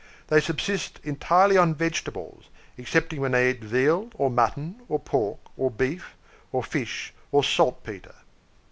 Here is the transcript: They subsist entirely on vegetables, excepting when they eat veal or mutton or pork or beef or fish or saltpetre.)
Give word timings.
They 0.29 0.41
subsist 0.41 0.99
entirely 1.03 1.57
on 1.57 1.75
vegetables, 1.75 2.45
excepting 2.75 3.21
when 3.21 3.33
they 3.33 3.51
eat 3.51 3.63
veal 3.63 4.09
or 4.15 4.31
mutton 4.31 4.81
or 4.89 4.97
pork 4.99 5.37
or 5.55 5.69
beef 5.69 6.15
or 6.51 6.63
fish 6.63 7.13
or 7.31 7.43
saltpetre.) 7.43 8.15